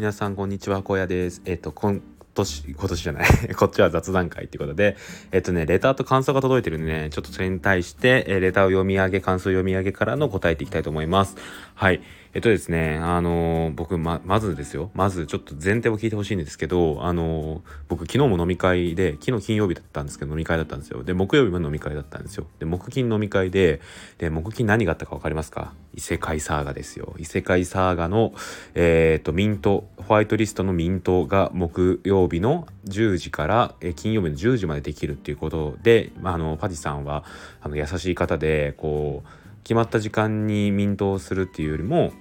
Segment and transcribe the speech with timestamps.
[0.00, 1.42] 皆さんこんにちは、荒野です。
[1.44, 2.00] えっ、と、今
[2.32, 4.96] 年、今年じゃない こっちは雑談会ってことで、
[5.30, 11.36] えっ、とね、レターと感想が届いてるんでね、ちょっとそれに対して、えレターを読み上げ、感想読み上げからの答えていきたいと思います。
[11.74, 12.00] はい。
[12.32, 14.92] えっとですね、あのー、僕、ま、まずですよ。
[14.94, 21.02] まずちょっと前提を聞いてほしいんですけど、あのー、僕昨日も飲み会で、昨日金曜日だったんですけど飲み会だったんですよ。
[21.02, 22.46] で、木曜日も飲み会だったんですよ。
[22.60, 23.80] で、木金飲み会で、
[24.18, 25.72] で、木金何があったか分かりますか？
[25.92, 27.16] 異世界サーガですよ。
[27.18, 28.32] 異世界サーガの、
[28.76, 37.24] えっ、と、ミント、ホワイトリストのミントが木曜日の10時から、え金曜日の10時までできるっていうことで、まあ、あの、パティさんは、
[37.60, 42.12] あの、優しい方で、こう、決まった時間にミントをするっていうよりも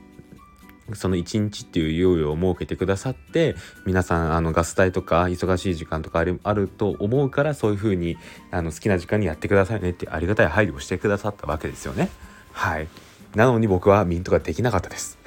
[0.94, 8.18] その1日っていう猶予を設けてくださって皆さんあのガス代とか忙しい時間とかあるあると思うからそういう風に
[8.52, 12.10] あに好きな時間にやってくださいねってありがたい配慮をしてくださったわけですよね。
[12.52, 12.88] はい
[13.36, 15.20] なのに僕はミントができなかったです。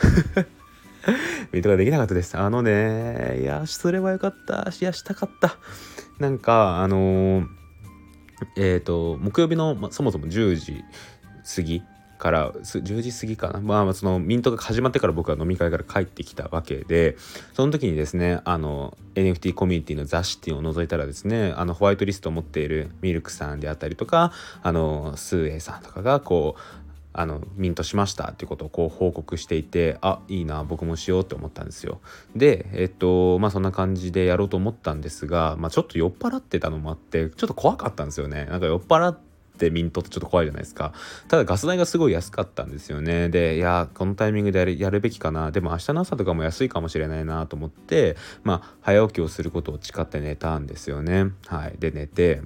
[1.52, 2.36] ミントができなかったです。
[2.36, 4.72] あのね、いや、すればよかった。
[4.80, 5.56] いや、したかった。
[6.18, 7.46] なんか、あのー、
[8.56, 10.84] えっ、ー、と、木曜日の、ま、そもそも10時
[11.54, 11.82] 過ぎ
[12.22, 13.60] から10時過ぎかな。
[13.60, 17.16] まあそのミントが始まってから僕は飲み会から帰ってきたわけで
[17.52, 26.60] その時にですねあの NFT コミュニティの雑誌っていうのを覗いたらですねあのホワイトリストを持っているミルクさんであったりとかあのスーエイさんとかがこう
[27.12, 32.00] あのミントしましたっていうことをこう報告していてあいいな僕もしようって思ったんですよ。
[32.36, 38.44] でえっとまあそんな感じでやろうと思ったんですが、まあ、ちょっと酔っ払ってたのもあってちょっと怖かったんですよね。
[38.44, 40.92] なんか酔っ払ってってミントってちょっと怖いじゃないですか。
[41.28, 43.28] ただガス代がすごい安かったんですよね。
[43.28, 45.50] でいやこのタイミングでやるやるべきかな。
[45.50, 51.32] でも明日の朝とかも安いかもしれないなと思ってまあ早起きをすることを誓って寝たんですよね。
[51.46, 51.76] はい。
[51.78, 52.42] で寝て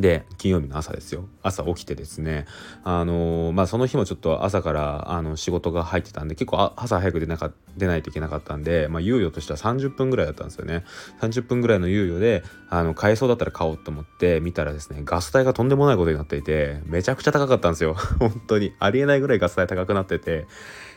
[0.00, 1.26] で金曜日の朝ですよ。
[1.42, 2.46] 朝起きてですね。
[2.82, 10.84] あのー、まあその日もちょっと朝からあの仕事が入ってたんで結構朝早く出なか出ないといけなかったんで、まあ、猶予としては30分ぐらいだったんですよね。
[11.20, 17.94] 30分ぐらいの猶予であの買えそうだったら買おうと思って見たらですねガス代がとんでもないことになっていてめちゃくちゃ高かったんですよ。
[18.18, 20.46] 本当にありえないぐらいガス代高くなってて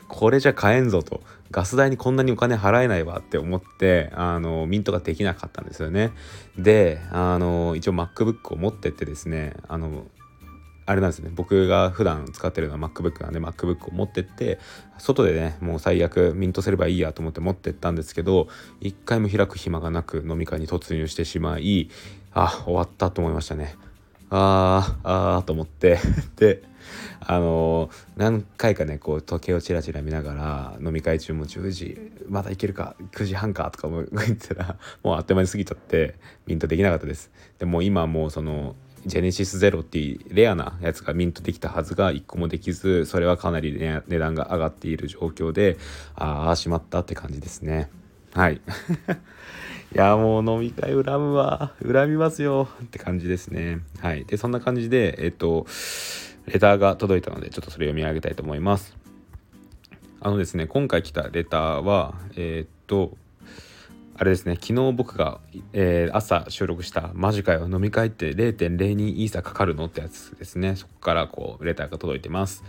[0.07, 1.21] これじゃ買えんぞと。
[1.51, 6.11] ガス代にこんなにお金払えないわって思ってあのミントができなかったんですよね。
[6.57, 10.05] であの一応 MacBook を持ってってですねあの
[10.87, 11.31] あれなんですね。
[11.33, 14.59] 僕が普段使ってるのは MacBook なんで MacBook を持ってって
[14.97, 18.47] 外でねもう最悪ミントすればいいやと思って持ってったんですけど
[18.81, 21.89] 一回も開く暇がなく飲み会に突入してしまい
[22.33, 23.75] あ終わったと思いましたね。
[24.29, 25.99] あーあーと思って。
[26.35, 26.63] で
[27.19, 31.97] あの何回かねこう時計をチラチラ見ながら飲み会中も10時
[32.27, 36.15] まだいけるか9時半かとかも 言ったらもうあっという間に過ぎちゃって
[36.45, 37.31] ミントできなかったです。
[37.59, 38.75] でも今もうその
[39.05, 45.77] ジェネシスゼロっていうレアなやつがミントできたはずが1個もできずそれはかなり、ね、値段が上がっている状況で
[46.15, 47.89] ああしまったって感じですね。
[48.33, 48.61] はい。
[49.95, 51.73] いやもう飲み会恨むわ。
[51.85, 52.67] 恨みますよ。
[52.83, 53.79] って感じですね。
[53.99, 54.25] はい。
[54.25, 55.67] でそんな感じでえっと
[56.47, 58.95] レターが届いたのでちょっとそれ読み上げたいと思います。
[60.21, 63.15] あのですね今回来たレターはえー、っと
[64.17, 65.39] あれですね昨日僕が、
[65.73, 70.75] えー、朝収録した「マジかよ飲み会って0.02イーサかかるの?」ってやつですね。
[70.75, 72.63] そこからこうレターが届いてます、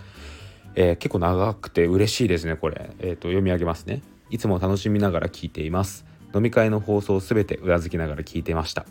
[0.74, 4.02] えー、結構長くて嬉しいですねこれ、えーと読み上げますね。
[4.28, 6.04] いつも楽しみながら聞いています。
[6.34, 8.84] 飲み会の放送すべてうなずきながら聞いてました。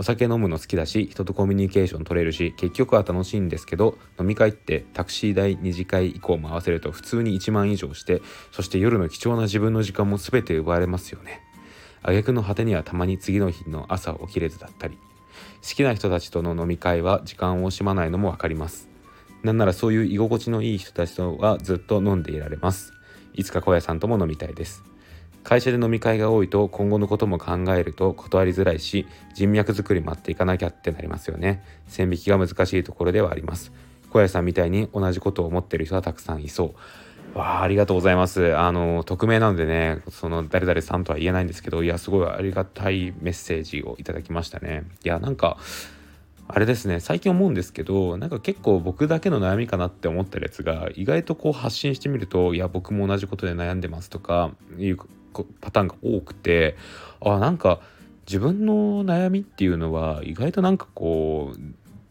[0.00, 11.42] お酒飲むの好きだし人とコミュニケーション取れるし結局は楽しいんですけど飲み会ってタクシー代2次会以降も合わせると普通に1万以上してそして夜の貴重な自分の時間も全て奪われますよね。
[12.02, 14.96] 挙句の果てにはたまに次の日の朝起きれずだったり
[15.60, 18.88] 好きな人たちとの飲み会は時間を惜しまないのも分かります。
[19.42, 22.94] なんならそういう居心地のいい人たちとはずっと飲んでいられます。
[23.34, 24.82] いつか小屋さんとも飲みたいです。
[25.42, 31.62] 会社で飲み会が多いと今後のことも考えると断りづらいし人脈作り待っていかなきゃってなりますよね。
[31.86, 33.72] 線引きが難しいところではあります。
[34.10, 36.74] 小屋さんみたいに同じことを思ってる人はたくさんいそ
[37.34, 37.38] う。
[37.38, 38.56] わあありがとうございます。
[38.56, 44.84] あの匿名なのでねその誰々さんとは言えないんですけどいやすごいありがたいメッセージをいただきましたね。
[45.04, 45.56] いやなんか
[46.48, 54.98] あれですね最近思うんですけどなんか結構僕だけの悩みかなって思ってるやつが意外とこう発信してみるといや僕も同じことで悩んでますとかいう
[55.60, 56.76] パターンが多くて
[57.20, 57.80] あなんか
[58.26, 61.60] 自分の悩みっていうのは意外となんかこう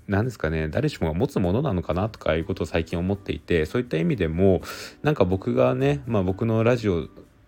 [0.08, 4.62] 何ですかね誰しもが持つものなのかなとかいうことを最近思っていてそういった意味でも
[5.04, 7.08] なんか僕がね、まあ、僕のラジオ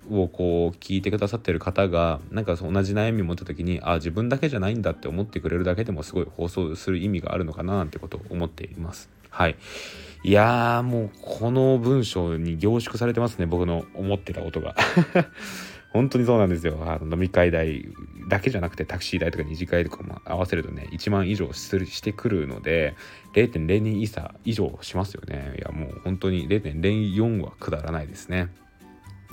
[0.09, 9.09] をこう聞いてくださってる方がなんか同じ悩みを持った時にあ自分だけじゃないんだって思ってくれるだけでもすごい放送する意味があるのかななんてことを思っています。
[9.29, 9.55] はい
[10.23, 13.47] いやーもうこの文章に凝縮されてますね。
[13.47, 14.75] 僕の思ってたことが。
[15.91, 16.77] 本当にそうなんですよ。
[16.85, 17.85] あの飲み会代
[18.29, 22.95] だけじゃなくてタクシー代とか二次会とかも合わせるとね1万以上するしてくるので
[23.33, 25.55] 0.02イーサ以上しますよね。
[25.57, 28.49] いやもう本当に0.04はくだらないですね。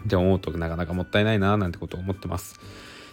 [0.05, 2.59] って思うとなかなかもったいないななんてことを思ってます。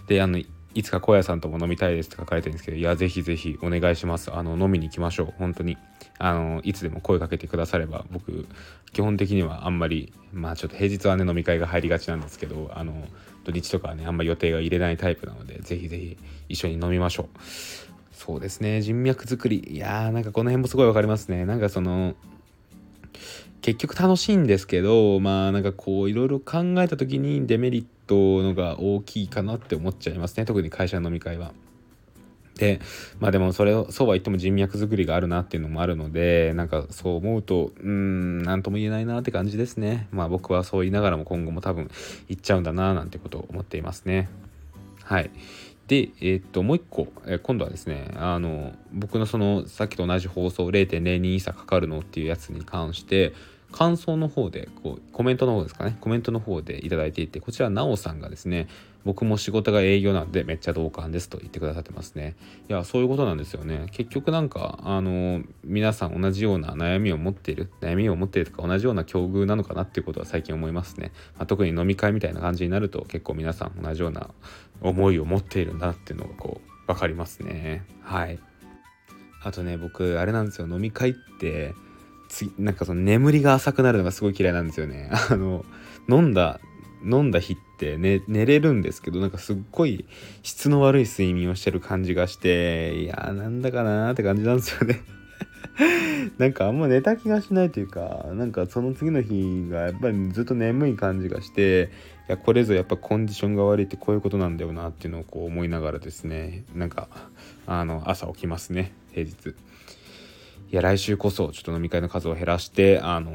[0.08, 0.40] であの
[0.76, 4.32] いつか小屋さんとも飲みたいですって書かれてるんですけどいやぜひぜひお願いします。
[4.34, 5.34] あの飲みに行きましょう。
[5.38, 5.78] 本当に。
[6.20, 8.48] あのいつでも声かけてくだされば僕
[8.94, 13.08] 基本的にはあんまりまあちょっと平日はね飲み会が入りがちなんですけどあの
[13.44, 16.18] 土日とかはねあんま予定が入れないタイプなのでぜひぜひ
[16.50, 17.40] 一緒に飲みましょう。
[18.12, 18.82] そうですね。
[18.82, 19.60] 人脈作り。
[19.60, 21.46] いやーなんかこの辺もすごい分かりますね。
[21.46, 22.16] なんかその
[23.62, 30.46] 結局楽しいんですけどまあなんかこういろいろ考えた時にデメリットのが大きいかなって思っちゃいますね。
[30.46, 31.54] 特に会社の飲み会は。
[32.58, 32.80] で
[33.20, 40.08] まあでもそれをそうは言っても人脈作りがあるなっていうのもあるのでなんかそう思うとうん何とも言えないなって感じですね。
[40.12, 41.92] まあ僕はそう言いながらも今後も多分
[42.30, 44.30] 行っちゃうんだななんてことを思っていますね。
[45.04, 45.32] はい。
[45.88, 53.34] で、えー、っと、もう一個、えー、今度はですね、あの、僕のその、さっきと同じ放送0.02差かかるのっていうやつに関して、
[53.72, 55.98] 感想の方でこうコメントの方ですかね。
[56.00, 58.68] コメントの方で頂いていてこちらなおさんがですね
[59.04, 62.36] 僕も仕事が営業なんでめっちゃ同感ですと言ってくださってますね。
[62.70, 63.88] いやそういうことなんですよね。
[63.92, 74.30] 結局なんかあの皆さん同じような悩みを持っている悩みを持っているとか同じような境遇なのかなっていうことは最近思いますね、まあ、特に飲み会みたいな感じになると結構皆さん同じような
[74.82, 77.84] 思いを持っているんだっていうのがこう分かりますね。
[78.02, 78.40] はい。
[79.44, 80.68] あとね僕あれなんですよ。
[80.68, 81.76] 飲み会って
[82.36, 85.10] つなんかその眠りが浅くなるのがすごい嫌いなんですよね。
[85.32, 85.66] あの
[86.10, 86.60] 飲んだ
[87.04, 90.06] 飲んだ日って寝寝れるんですけどなんかすっごい
[90.44, 95.02] 質の悪い睡眠をしてる感じがしていやーなんだかなーって感じなんですよね
[96.40, 101.92] なんかあんま寝た気がしないというかなんかその次の日がやっぱりずっと眠い感じがして
[102.28, 107.08] いやこれぞやっぱコンディションが悪いってこういうことなんだよなっていうのをこう思いながらですねなんか
[107.68, 109.56] あの朝起きますね平日。
[110.72, 113.32] いや来週こそちょっと飲み会の数を減らしてあの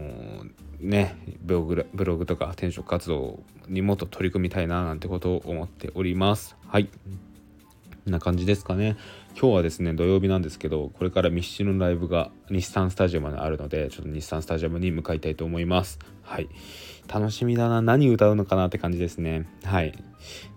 [0.80, 6.56] ねブログブログとか転職活動にもっと取り組みたいななんてことを思っております。
[6.66, 6.86] はい。
[6.86, 8.96] こんな感じですかね。
[9.38, 15.98] 今日はですね土曜日なんですけどこれからミッシュのライブが日産スタジアムにあるのでちょっと日産スタジアムに向かいたいと思います。
[16.22, 16.48] はい。
[17.06, 17.82] 楽しみだな。
[17.82, 19.46] 何歌うのかなって感じですね。
[19.64, 19.92] はい。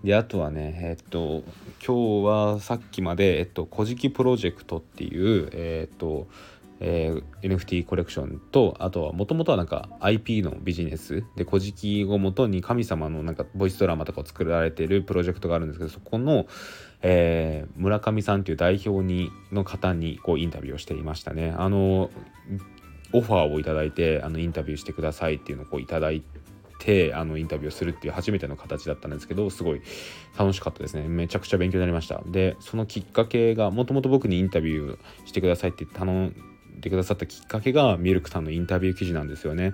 [0.03, 1.43] であとはねえっと
[1.85, 6.27] 今日はさっきまでえっと古事記プロジェクトっていうえっと
[6.85, 16.45] えー、NFT コレクションとあとはもともとはなんか IP のビジネスで古事記をもとに神様のなんかボイスドラマとかを作られてるプロジェクトがあるんですけどそこの、
[17.01, 21.53] えー、村上さんという代表にの方にこうインタビューをしていましたね。
[21.57, 22.11] あの
[23.13, 26.21] オファーをいただいてあのインタビューしてくださいっていうのをこういただい
[26.79, 29.81] てあのインタビューするっていう初めての形だったんですけどすごい
[30.37, 36.52] 楽しかったですねめちゃくちゃ勉強になりましたでそのきっかけがもともと僕にインタビューしてくださいって頼ん
[36.83, 39.73] でくださったきっかけがミルクさんのインタビュー記事なんですよね。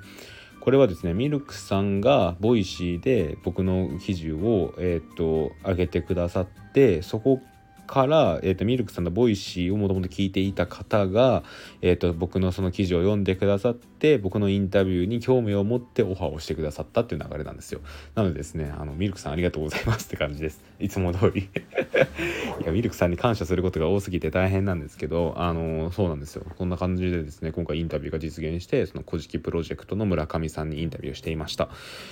[0.61, 7.41] これはですねミルクさんが Voicy で僕の記事を、えーと、上げてくださってそこ
[7.89, 11.41] から、えーと、ミルクさんの Voicy をもともと聞いていた方が、
[11.81, 17.81] えーと、僕のその記事を読んでくださって僕のインタビューに興味を持ってオファーをしてくださったっていう流れなんですよ。
[18.13, 20.63] なのでですねあのミルクさんありがとうございますって感じです。
[20.79, 21.49] いつも通り。
[22.61, 26.45] いやミルクさんに感謝することが多すぎて大変なんですけどあのそうなんですよ。
[26.57, 31.69] こんな感じでですね今回インタビューが実現してその「古事記プロジェクト」の村上さんにインタビューをしていました。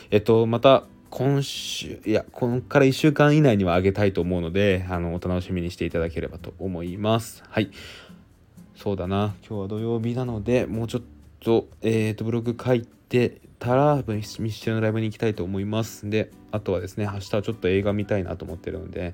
[0.09, 7.43] えっとまた今週いやこのから1週間以内にはあげたいと思うのであのお楽しみにしていただければと思います。
[7.49, 7.71] はい。
[8.75, 9.35] そうだな。
[9.47, 11.03] 今日は土曜日なのでもうちょっ
[11.39, 16.09] とえっ、ー、とブログ書いてでたらミッシュのライブに行きたいと思います。
[16.09, 19.13] であとはですね明日はちょっと映画見たいなと思ってるので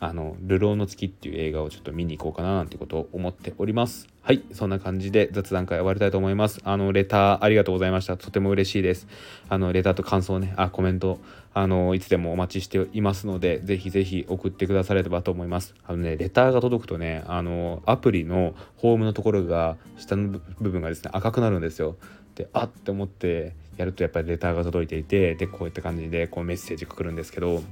[0.00, 4.08] あの「流浪の月」っていう映画をちょっと見に行こうかななんてことを思っております。
[4.22, 6.60] はいそんな感じで雑談会終わりたいと思います。
[6.64, 8.16] あのレターありがとうございました。
[8.16, 9.08] とても嬉しいです。
[9.48, 11.18] あのレターと感想ねあコメント
[11.54, 15.74] あのいつでもお待ちしていますのでぜひぜひ送ってくださればと思います。
[15.86, 21.96] あのねレターが届くとねあのアプリのホームのところが下の部分がですね赤くなるんですよ。
[22.38, 27.62] であって思ってやるとやっぱりレターが届いていてでこういった感じでこうメッセージが来るんですけど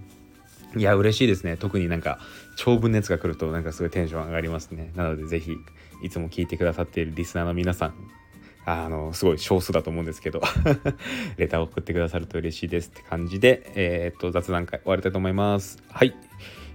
[0.77, 1.57] いや嬉しいですね。
[1.57, 2.19] 特になんか
[2.57, 4.93] 長文のやつが来るとなんかすごいテンション上がりますね。
[4.95, 5.57] なので是非
[6.03, 7.95] いつも聞いてくださっているリスナーの皆さん
[8.67, 10.43] あのすごい少数だと思うんですけど
[11.39, 15.83] レターを送ってくださると嬉しいですって感じでえー、っと雑談会終わりたいと思います。
[15.89, 16.15] はい。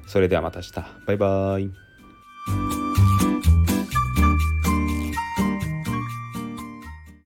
[0.07, 0.74] それではまた明日。
[1.05, 2.80] バイバーイ。